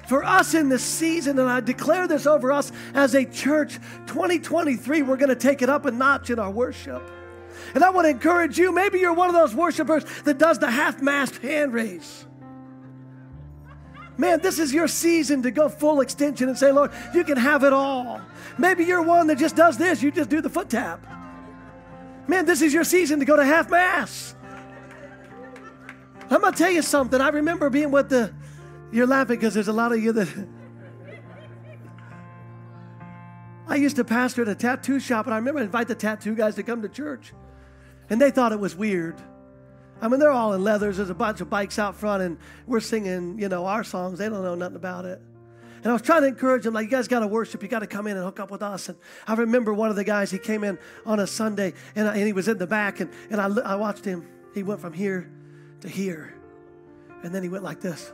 [0.09, 3.75] For us in this season, and I declare this over us as a church,
[4.07, 7.01] 2023, we're going to take it up a notch in our worship.
[7.73, 10.69] And I want to encourage you, maybe you're one of those worshipers that does the
[10.69, 12.26] half mast hand raise.
[14.17, 17.63] Man, this is your season to go full extension and say, Lord, you can have
[17.63, 18.19] it all.
[18.57, 21.05] Maybe you're one that just does this, you just do the foot tap.
[22.27, 24.35] Man, this is your season to go to half mass.
[26.29, 27.21] I'm going to tell you something.
[27.21, 28.33] I remember being with the,
[28.91, 30.27] you're laughing because there's a lot of you that.
[33.69, 36.55] I used to pastor at a tattoo shop, and I remember invite the tattoo guys
[36.55, 37.33] to come to church.
[38.09, 39.21] And they thought it was weird.
[40.01, 40.97] I mean, they're all in leathers.
[40.97, 44.19] There's a bunch of bikes out front, and we're singing, you know, our songs.
[44.19, 45.21] They don't know nothing about it.
[45.77, 47.63] And I was trying to encourage them, like, you guys got to worship.
[47.63, 48.89] You got to come in and hook up with us.
[48.89, 52.15] And I remember one of the guys, he came in on a Sunday, and, I,
[52.15, 54.27] and he was in the back, and, and I, I watched him.
[54.53, 55.31] He went from here
[55.81, 56.33] to here,
[57.23, 58.11] and then he went like this.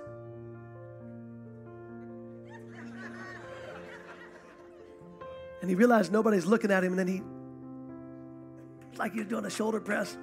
[5.61, 7.21] And he realized nobody's looking at him, and then he,
[8.89, 10.17] it's like he was doing a shoulder press.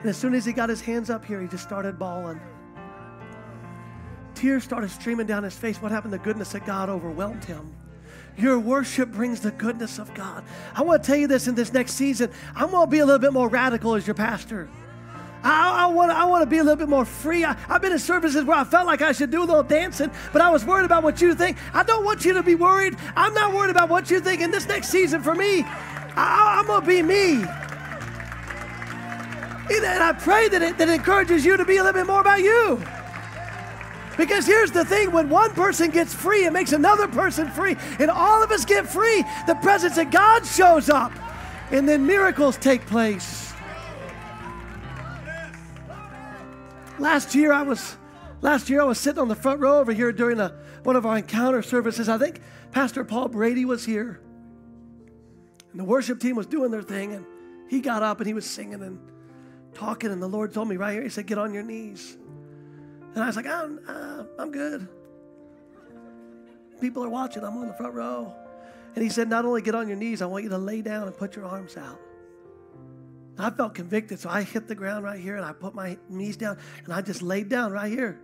[0.00, 2.40] And as soon as he got his hands up here, he just started bawling.
[4.34, 5.82] Tears started streaming down his face.
[5.82, 6.12] What happened?
[6.12, 7.74] The goodness of God overwhelmed him.
[8.38, 10.44] Your worship brings the goodness of God.
[10.74, 12.30] I want to tell you this in this next season.
[12.54, 14.70] I'm going to be a little bit more radical as your pastor.
[15.42, 17.44] I, I, want, I want to be a little bit more free.
[17.44, 20.10] I, have been in services where I felt like I should do a little dancing,
[20.32, 21.56] but I was worried about what you think.
[21.74, 22.96] I don't want you to be worried.
[23.16, 25.62] I'm not worried about what you think in this next season for me.
[25.64, 27.44] I, I'm going to be me.
[29.70, 32.20] And I pray that it, that it encourages you to be a little bit more
[32.20, 32.82] about you.
[34.16, 37.76] Because here's the thing when one person gets free, it makes another person free.
[37.98, 39.24] And all of us get free.
[39.46, 41.12] The presence of God shows up.
[41.70, 43.52] And then miracles take place.
[46.98, 47.96] Last year I was
[48.42, 51.06] last year I was sitting on the front row over here during a, one of
[51.06, 52.08] our encounter services.
[52.08, 54.20] I think Pastor Paul Brady was here.
[55.70, 57.24] And the worship team was doing their thing and
[57.70, 58.98] he got up and he was singing and
[59.80, 62.16] talking, and the Lord told me right here, He said, Get on your knees.
[63.14, 64.86] And I was like, I'm, uh, I'm good.
[66.80, 68.32] People are watching, I'm on the front row.
[68.94, 71.06] And He said, Not only get on your knees, I want you to lay down
[71.06, 71.98] and put your arms out.
[73.38, 76.36] I felt convicted, so I hit the ground right here and I put my knees
[76.36, 78.20] down and I just laid down right here.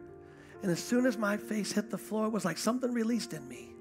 [0.62, 3.49] And as soon as my face hit the floor, it was like something released in
[3.49, 3.76] me.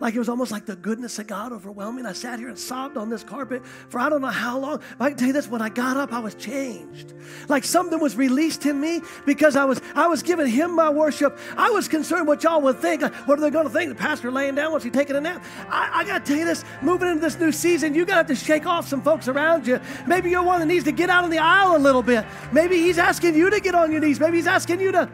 [0.00, 2.06] Like it was almost like the goodness of God overwhelming.
[2.06, 4.80] I sat here and sobbed on this carpet for I don't know how long.
[4.98, 7.14] But I can tell you this: when I got up, I was changed.
[7.48, 11.38] Like something was released in me because I was I was giving Him my worship.
[11.56, 13.02] I was concerned what y'all would think.
[13.02, 13.88] What are they going to think?
[13.88, 14.72] The pastor laying down?
[14.72, 15.44] Was he taking a nap?
[15.68, 18.34] I, I got to tell you this: moving into this new season, you got to
[18.34, 19.80] shake off some folks around you.
[20.06, 22.24] Maybe you're one that needs to get out of the aisle a little bit.
[22.52, 24.20] Maybe He's asking you to get on your knees.
[24.20, 25.10] Maybe He's asking you to.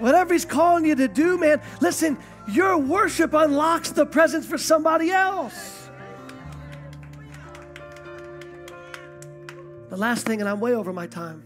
[0.00, 2.16] Whatever he's calling you to do, man, listen,
[2.48, 5.88] your worship unlocks the presence for somebody else.
[9.88, 11.42] The last thing, and I'm way over my time.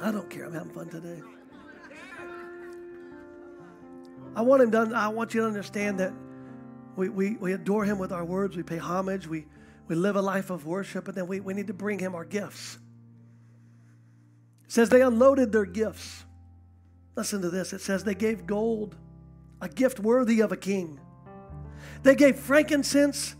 [0.00, 0.46] I don't care.
[0.46, 1.22] I'm having fun today.
[4.34, 4.94] I want him done.
[4.94, 6.12] I want you to understand that
[6.96, 8.56] we, we, we adore him with our words.
[8.56, 9.26] We pay homage.
[9.26, 9.46] We,
[9.88, 12.24] we live a life of worship, and then we, we need to bring him our
[12.24, 12.78] gifts.
[14.64, 16.24] It says they unloaded their gifts.
[17.14, 17.74] Listen to this.
[17.74, 18.96] It says they gave gold
[19.62, 21.00] a gift worthy of a king.
[22.02, 23.36] They gave frankincense,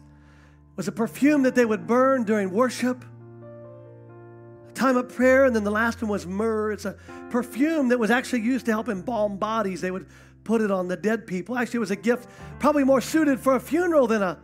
[0.77, 3.05] was a perfume that they would burn during worship,
[4.73, 6.73] time of prayer, and then the last one was myrrh.
[6.73, 6.97] It's a
[7.29, 9.81] perfume that was actually used to help embalm bodies.
[9.81, 10.07] They would
[10.45, 11.59] put it on the dead people.
[11.59, 12.29] Actually, it was a gift
[12.61, 14.39] probably more suited for a funeral than a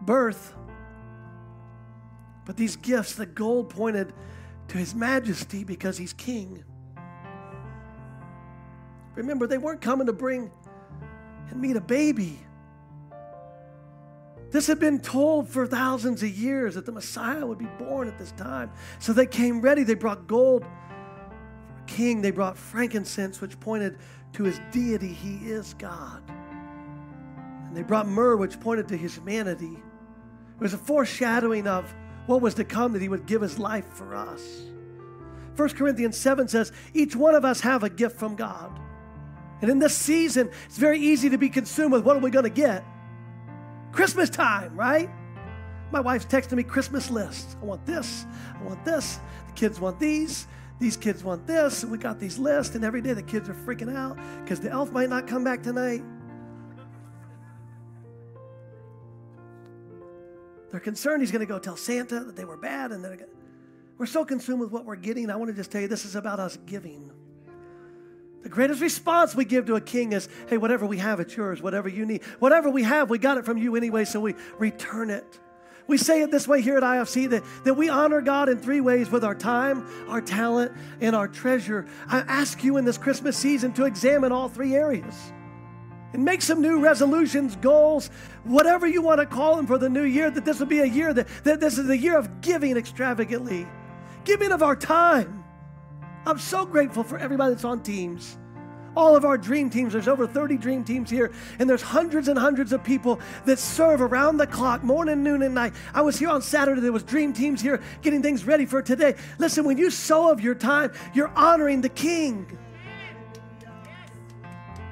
[0.00, 0.54] birth.
[2.46, 4.14] But these gifts, the gold pointed
[4.68, 6.64] to his majesty because he's king.
[9.14, 10.50] Remember, they weren't coming to bring
[11.50, 12.38] and meet a baby.
[14.50, 18.16] This had been told for thousands of years that the Messiah would be born at
[18.16, 18.70] this time.
[19.00, 19.82] So they came ready.
[19.82, 22.22] They brought gold for a king.
[22.22, 23.98] They brought frankincense, which pointed
[24.34, 25.12] to his deity.
[25.12, 26.22] He is God.
[27.66, 29.74] And they brought myrrh, which pointed to his humanity.
[29.74, 31.92] It was a foreshadowing of
[32.26, 34.62] what was to come, that he would give his life for us.
[35.56, 38.78] 1 Corinthians 7 says, Each one of us have a gift from God.
[39.60, 42.44] And in this season, it's very easy to be consumed with what are we going
[42.44, 42.84] to get?
[43.92, 45.08] Christmas time, right?
[45.90, 47.56] My wife's texting me Christmas lists.
[47.62, 48.26] I want this.
[48.58, 49.18] I want this.
[49.46, 50.46] The kids want these.
[50.78, 51.82] These kids want this.
[51.82, 52.74] And we got these lists.
[52.74, 55.62] And every day the kids are freaking out because the elf might not come back
[55.62, 56.02] tonight.
[60.70, 62.92] They're concerned he's going to go tell Santa that they were bad.
[62.92, 63.18] And then
[63.96, 65.30] we're so consumed with what we're getting.
[65.30, 67.10] I want to just tell you this is about us giving.
[68.46, 71.60] The greatest response we give to a king is, hey, whatever we have, it's yours.
[71.60, 72.22] Whatever you need.
[72.38, 75.40] Whatever we have, we got it from you anyway, so we return it.
[75.88, 78.80] We say it this way here at IFC that, that we honor God in three
[78.80, 81.86] ways with our time, our talent, and our treasure.
[82.06, 85.32] I ask you in this Christmas season to examine all three areas
[86.12, 88.10] and make some new resolutions, goals,
[88.44, 90.86] whatever you want to call them for the new year, that this will be a
[90.86, 93.66] year that, that this is the year of giving extravagantly,
[94.24, 95.42] giving of our time
[96.26, 98.36] I'm so grateful for everybody that's on teams.
[98.96, 102.38] All of our dream teams, there's over 30 dream teams here, and there's hundreds and
[102.38, 105.74] hundreds of people that serve around the clock, morning, noon, and night.
[105.94, 109.14] I was here on Saturday, there was dream teams here getting things ready for today.
[109.38, 112.58] Listen, when you sow of your time, you're honoring the king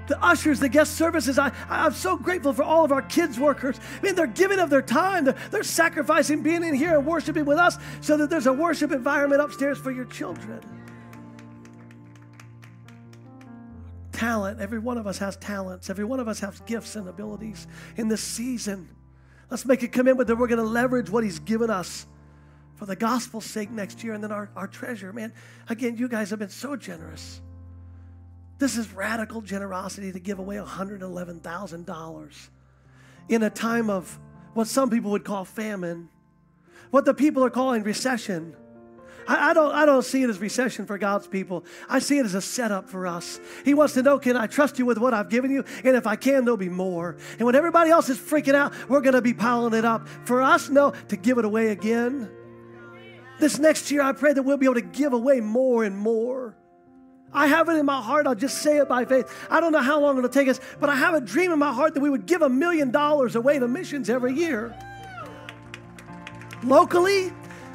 [0.07, 1.39] the ushers, the guest services.
[1.39, 3.81] I, I'm so grateful for all of our kids' workers.
[3.99, 5.25] I mean, they're giving of their time.
[5.25, 8.93] They're, they're sacrificing being in here and worshiping with us so that there's a worship
[8.93, 10.61] environment upstairs for your children.
[14.15, 14.61] Talent.
[14.61, 15.91] Every one of us has talents.
[15.91, 18.89] Every one of us has gifts and abilities in this season.
[19.51, 22.07] Let's make a commitment that we're going to leverage what He's given us
[22.77, 25.13] for the gospel's sake next year and then our, our treasure.
[25.13, 25.33] Man,
[25.69, 27.43] again, you guys have been so generous.
[28.59, 32.49] This is radical generosity to give away $111,000
[33.29, 34.19] in a time of
[34.55, 36.09] what some people would call famine,
[36.91, 38.57] what the people are calling recession.
[39.27, 41.65] I, I, don't, I don't see it as recession for God's people.
[41.89, 43.41] I see it as a setup for us.
[43.65, 45.65] He wants to know can I trust you with what I've given you?
[45.85, 47.17] And if I can, there'll be more.
[47.39, 50.09] And when everybody else is freaking out, we're going to be piling it up.
[50.25, 52.31] For us, no, to give it away again.
[53.41, 56.57] This next year, I pray that we'll be able to give away more and more.
[57.33, 58.29] I have it in my heart.
[58.29, 59.29] I'll just say it by faith.
[59.51, 61.73] I don't know how long it'll take us, but I have a dream in my
[61.73, 64.75] heart that we would give a million dollars away to missions every year.
[66.63, 67.33] Locally,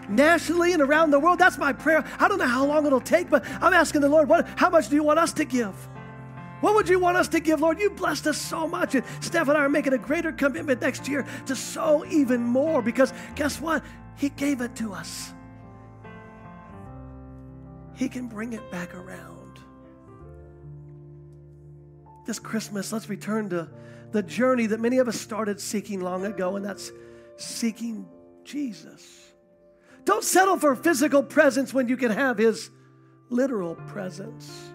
[0.09, 1.39] nationally, and around the world.
[1.39, 2.03] That's my prayer.
[2.19, 4.89] I don't know how long it'll take, but I'm asking the Lord, what, how much
[4.89, 5.75] do you want us to give?
[6.61, 7.79] What would you want us to give, Lord?
[7.79, 8.95] You blessed us so much.
[8.95, 12.81] And Steph and I are making a greater commitment next year to sow even more
[12.81, 13.83] because guess what?
[14.17, 15.33] He gave it to us.
[17.95, 19.39] He can bring it back around
[22.29, 23.67] this Christmas, let's return to
[24.11, 26.91] the journey that many of us started seeking long ago, and that's
[27.37, 28.07] seeking
[28.43, 29.28] Jesus.
[30.09, 32.71] Don't settle for physical presence when you can have his
[33.29, 34.71] literal presence.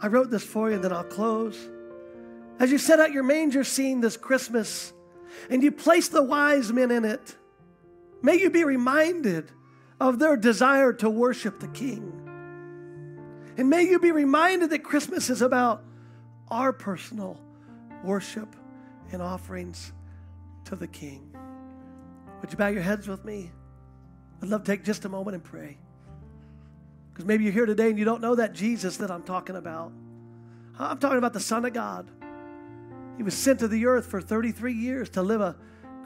[0.00, 1.56] I wrote this for you, and then I'll close.
[2.58, 4.92] As you set out your manger scene this Christmas
[5.50, 7.36] and you place the wise men in it,
[8.22, 9.52] may you be reminded
[10.00, 12.12] of their desire to worship the King.
[13.56, 15.84] And may you be reminded that Christmas is about
[16.48, 17.40] our personal
[18.02, 18.56] worship
[19.12, 19.92] and offerings
[20.64, 21.32] to the King.
[22.40, 23.52] Would you bow your heads with me?
[24.42, 25.78] I'd love to take just a moment and pray.
[27.12, 29.92] Because maybe you're here today and you don't know that Jesus that I'm talking about.
[30.78, 32.10] I'm talking about the Son of God.
[33.16, 35.56] He was sent to the earth for 33 years to live a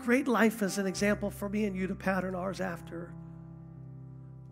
[0.03, 3.12] great life as an example for me and you to pattern ours after.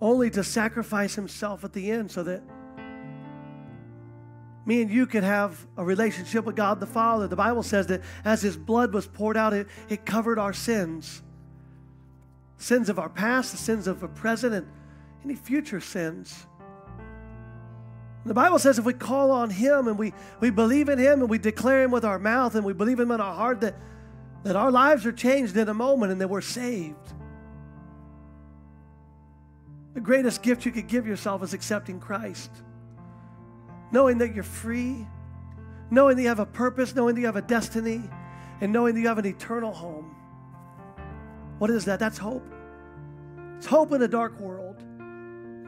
[0.01, 2.43] Only to sacrifice himself at the end so that
[4.67, 7.29] me and you could have a relationship with God the Father.
[7.29, 11.23] The Bible says that as His blood was poured out, it, it covered our sins
[12.65, 14.67] sins of our past, the sins of the present, and
[15.23, 16.47] any future sins.
[18.25, 21.29] The Bible says if we call on Him and we, we believe in Him and
[21.29, 23.77] we declare Him with our mouth and we believe Him in our heart, that,
[24.45, 27.13] that our lives are changed in a moment and that we're saved.
[29.93, 32.51] The greatest gift you could give yourself is accepting Christ
[33.93, 35.07] knowing that you're free,
[35.91, 38.03] knowing that you have a purpose, knowing that you have a destiny,
[38.61, 40.17] and knowing that you have an eternal home.
[41.59, 42.01] What is that?
[42.01, 42.54] That's hope.
[43.65, 44.77] It's hope in a dark world.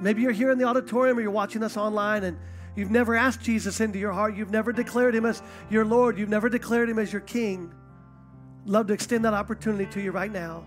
[0.03, 2.37] Maybe you're here in the auditorium or you're watching us online and
[2.75, 4.37] you've never asked Jesus into your heart.
[4.37, 5.41] You've never declared him as
[5.71, 6.19] your Lord.
[6.19, 7.73] You've never declared him as your King.
[8.67, 10.67] Love to extend that opportunity to you right now.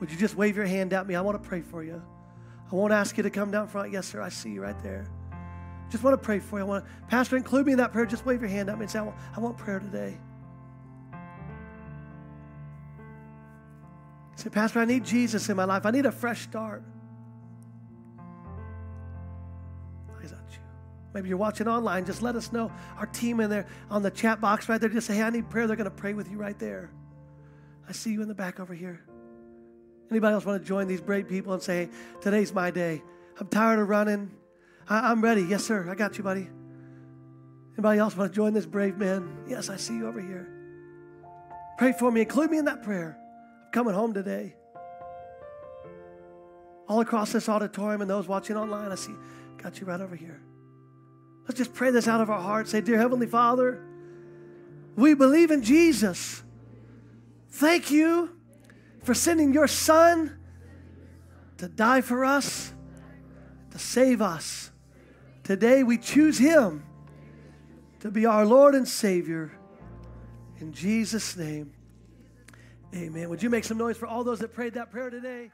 [0.00, 1.14] Would you just wave your hand at me?
[1.14, 2.02] I want to pray for you.
[2.72, 3.92] I won't ask you to come down front.
[3.92, 4.22] Yes, sir.
[4.22, 5.06] I see you right there.
[5.90, 6.64] Just want to pray for you.
[6.64, 8.06] I want to, Pastor, include me in that prayer.
[8.06, 10.16] Just wave your hand at me and say, I want, I want prayer today.
[14.46, 15.84] Say, Pastor, I need Jesus in my life.
[15.86, 16.84] I need a fresh start.
[20.22, 20.58] Is that you?
[21.12, 22.04] Maybe you're watching online.
[22.04, 22.70] Just let us know.
[22.96, 24.88] Our team in there on the chat box right there.
[24.88, 25.66] Just say, hey, I need prayer.
[25.66, 26.92] They're going to pray with you right there.
[27.88, 29.02] I see you in the back over here.
[30.12, 31.88] Anybody else want to join these brave people and say,
[32.20, 33.02] today's my day.
[33.40, 34.30] I'm tired of running.
[34.88, 35.42] I, am ready.
[35.42, 35.90] Yes, sir.
[35.90, 36.48] I got you, buddy.
[37.74, 39.38] Anybody else want to join this brave man?
[39.48, 40.48] Yes, I see you over here.
[41.78, 42.20] Pray for me.
[42.20, 43.18] Include me in that prayer.
[43.76, 44.54] Coming home today.
[46.88, 49.12] All across this auditorium and those watching online, I see,
[49.58, 50.40] got you right over here.
[51.42, 52.70] Let's just pray this out of our hearts.
[52.70, 53.82] Say, Dear Heavenly Father,
[54.96, 56.42] we believe in Jesus.
[57.50, 58.30] Thank you
[59.02, 60.38] for sending your Son
[61.58, 62.72] to die for us,
[63.72, 64.70] to save us.
[65.44, 66.82] Today we choose Him
[68.00, 69.52] to be our Lord and Savior.
[70.60, 71.75] In Jesus' name,
[72.94, 73.28] amen.
[73.28, 75.50] Would you make some noise for all those that prayed that prayer today?